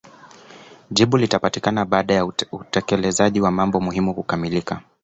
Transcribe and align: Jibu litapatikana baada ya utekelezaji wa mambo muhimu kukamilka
Jibu 0.91 1.17
litapatikana 1.17 1.85
baada 1.85 2.13
ya 2.13 2.25
utekelezaji 2.51 3.41
wa 3.41 3.51
mambo 3.51 3.79
muhimu 3.81 4.13
kukamilka 4.15 4.81